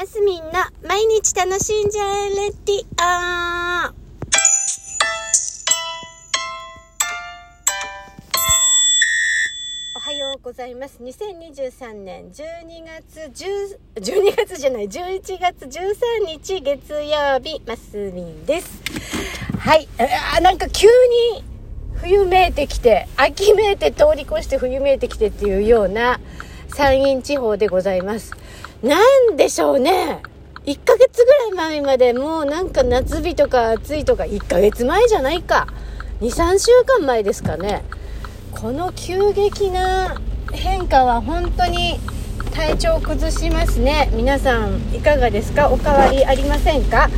[0.00, 0.52] マスミンの
[0.88, 3.92] 毎日楽しんじゃえレディオ
[9.94, 11.00] おはようございます。
[11.02, 12.32] 2023年12
[12.82, 18.82] 月10、12月じゃない、11月13日月曜日、マスミンです。
[19.58, 19.86] はい。
[20.34, 21.44] あなんか急に
[21.96, 26.18] 冬めいてきて、秋めいて通り越して冬めいてきてっていうような
[26.74, 28.32] 山陰地方でございます。
[28.82, 28.98] な
[29.30, 30.22] んでしょうね。
[30.64, 35.66] 1ヶ月ぐらい前までもうなんか夏日とか暑いとか1ヶ月前じゃないか。
[36.20, 37.82] 2、3週間前ですかね。
[38.52, 40.20] この急激な
[40.52, 41.98] 変化は本当に
[42.52, 44.10] 体調を崩しますね。
[44.12, 45.70] 皆さんいかがですか？
[45.70, 47.08] おかわりありませんか？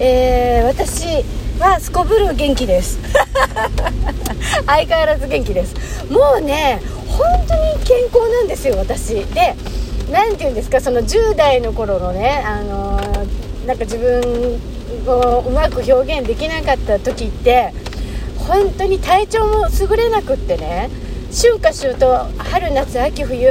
[0.00, 1.24] えー、私
[1.60, 2.98] はすこぶる元気です。
[4.66, 5.74] 相変わらず元気です。
[6.10, 6.80] もうね、
[7.18, 9.14] 本当に健康なんですよ、私。
[9.34, 9.56] で、
[10.10, 14.58] なんて言うんですかその10代の頃のねあのーなんか自分
[15.06, 17.74] をうまく表現できなかった時って
[18.38, 20.88] 本当に体調も優れなくってね
[21.30, 23.50] 春夏秋冬春夏秋冬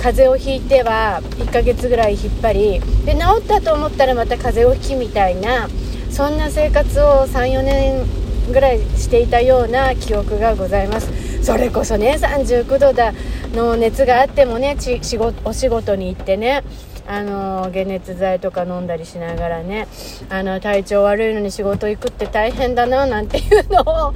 [0.00, 5.68] 風邪をひいては1ヶ月ぐらい引っ張りで治ったと思ったらまた風邪をひきみたいな
[6.08, 8.06] そんな生活を34年
[8.52, 11.08] ぐらいしていたような記憶がございます
[11.42, 13.12] それこそね39度だ
[13.54, 16.62] の熱があってもねち仕事お仕事に行ってね
[17.06, 19.88] あの解熱剤とか飲んだりしながらね
[20.30, 24.14] あの体調悪いのに仕事行くって大変だななんていうのを考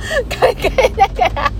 [0.78, 1.52] えながら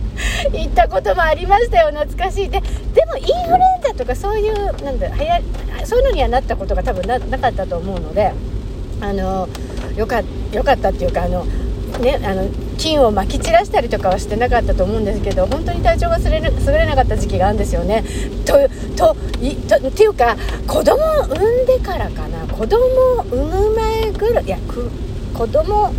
[0.53, 2.49] 行ったこともありましたよ懐かしい。
[2.49, 5.41] ででもインフルエンザとかそういうなんだはや
[5.85, 8.33] そういうのにはなったことが多分ななかったと思うので
[9.01, 9.49] あの
[9.97, 10.23] よか
[10.53, 11.45] よかったっていうかあの
[12.01, 12.49] ねあの
[12.79, 18.05] 菌をまき散らしたりとかはしてなかったと思うんですけど本当に体調が優れ優れなかった時期があるんですよね。
[18.45, 18.55] と
[18.97, 22.47] といとっていうか子供を産んでからかな。
[22.47, 24.91] 子供を産む前ぐらいいやく
[25.35, 25.93] 子供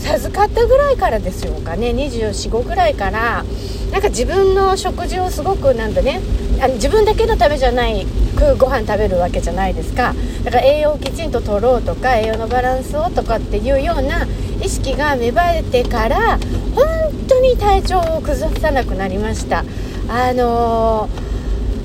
[0.00, 1.90] 授かったぐらいからですよかね。
[1.90, 3.44] 245ぐらいから。
[3.92, 6.20] なんか自分の食事をすごくなんだね
[6.60, 8.04] あの自分だけのためじゃない
[8.36, 10.14] くご飯食べるわけじゃないですか。
[10.42, 14.26] だから栄養をきちんと取ろうとか栄養のバランスをとかっていうような
[14.64, 16.38] 意識が芽生えてから
[16.74, 19.64] 本当に体調を崩さなくなりました。
[20.08, 21.34] あのー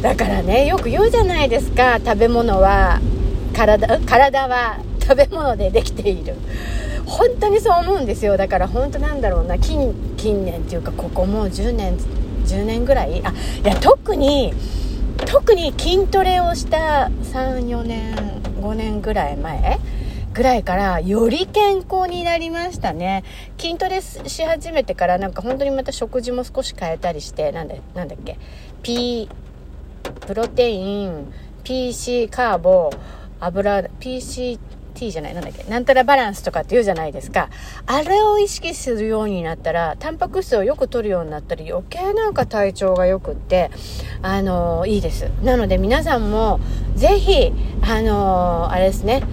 [0.02, 2.00] だからねよく言うじゃないですか。
[2.00, 3.02] 食べ物は
[3.54, 6.36] 体体は食べ物でできている。
[7.06, 8.38] 本当にそう思うんですよ。
[8.38, 9.60] だから本当なんだろうな。
[9.60, 11.98] 近近年っていうかここもう10年
[12.46, 13.22] 10年ぐらい？
[13.26, 14.54] あいや特に
[15.26, 18.16] 特に筋トレをした34年
[18.62, 19.80] 5年ぐらい前？
[20.34, 23.24] ぐらいからより健康になりましたね。
[23.58, 28.38] 筋トレし始めてからなんか本当にまた食事も少し変えたりしてなんだなんだっけ
[28.84, 29.28] ？P
[30.28, 32.90] プロテイン PC カーボ
[33.40, 34.60] 油 PCT
[35.12, 35.34] じゃない？
[35.34, 35.64] なんだっけ？
[35.70, 37.50] なんたらバランスとかって言うじゃないですか。
[37.86, 43.72] あれを意識するようになったらタンパク質をよく取るようになったり余計なんか体調がよくって
[44.22, 45.30] あのいいです。
[45.44, 46.60] なので皆さんも
[46.96, 47.52] ぜひ
[47.82, 49.24] あのあれですね。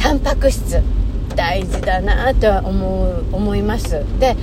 [0.00, 0.82] タンパク質
[1.36, 4.02] 大事だなとは思う思います。
[4.18, 4.34] で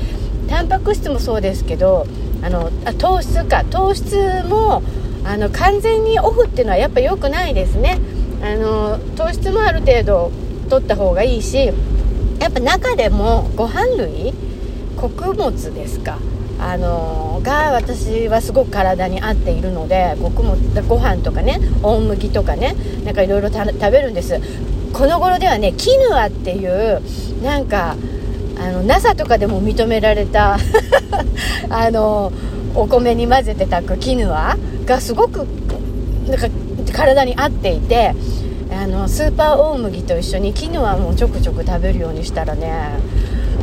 [0.48, 2.06] タンパク質もそうですけど
[2.42, 3.66] あのあ糖質か。
[3.66, 4.16] 糖質
[4.48, 4.84] も
[5.26, 8.00] あの完全にオフっていうのはやっぱ良くないですね。
[8.42, 10.32] あの糖質もある程度
[10.70, 11.66] 取った方がいいし
[12.40, 14.34] やっぱ中でもご飯類
[14.96, 16.20] 穀物ですか。
[16.60, 20.58] あのが私はすごく体に合っているので穀物
[20.88, 24.40] ご飯とかね大麦とかねなんかいろいろ食べるんです。
[24.98, 27.02] この頃ではねキヌアっていう
[27.44, 27.96] なんか
[28.60, 30.58] あの NASA とかでも認められた
[31.70, 32.32] あの
[32.74, 35.46] お米に混ぜて炊くキヌアがすごく
[36.28, 36.48] なんか
[36.92, 38.16] 体に合っていて
[38.72, 42.72] あのスーパー大麦と一緒にキヌアもちょくちょく食べるようにしたらね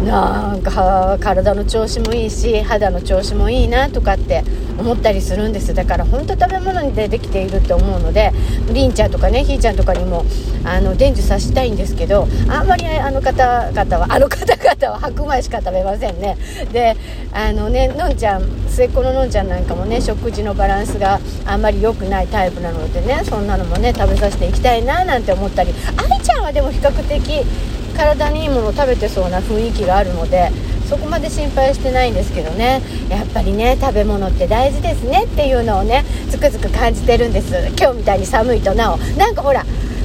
[0.03, 4.44] なんか体の調子もいいし肌の調子もいいなとかって
[4.78, 5.72] 思ったりするんです。
[5.72, 8.33] だから本当食べ物でできているって思うので
[8.72, 10.25] りんちゃんとかねひーちゃんとかにも
[10.65, 16.36] あの伝授させたいんですけどあんまりあの方々はあの方々は白米しか食べませんね。
[16.72, 16.97] で
[17.33, 25.72] あのねのんちゃん末っ子ののんちゃんなんかもね食事のバランスがあんまり良くないタイプなのでねそんなのもね食べさせていきたいななんて思ったり。
[25.97, 27.45] 愛ちゃんはでも比較的
[27.94, 30.50] 体にいいものを食べてそうな雰囲気があるので
[30.88, 32.82] そこまで心配してないんですけどね。
[33.08, 35.24] やっぱりね食べ物って大事ですね。
[35.24, 37.54] っていうのをねつくづく感じてるんです。
[37.78, 38.98] 今日みたいに寒いとなお。
[39.16, 39.64] なんかほら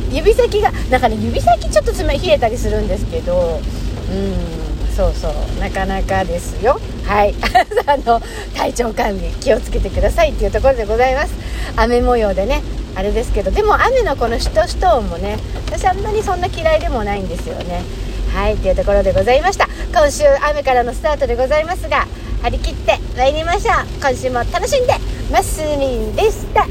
[0.09, 3.59] 指先がなんかね指先ちょっと冷えたりするんですけど。
[4.09, 5.59] うんそうそう。
[5.61, 6.79] なかなかですよ。
[7.05, 7.33] はい。
[7.87, 8.21] あの
[8.53, 11.33] 体調管理気をつけてくださいっていうところでございます。
[11.77, 12.61] 雨模様でね
[12.95, 15.37] あれですけどでも雨のこのしとしと音もね
[15.67, 17.83] 私あんまりそんな嫌いでもないんですよね。
[18.33, 19.67] はいというところでございました。
[19.93, 22.05] 今週雨からのスタートでございますが
[22.41, 23.85] 張り切って参りましょう。
[24.01, 24.93] 今週も楽しんで
[25.31, 26.67] マスミンでした。